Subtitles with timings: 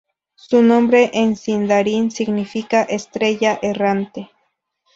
[0.33, 4.31] Su nombre en sindarin significa ‘estrella errante’.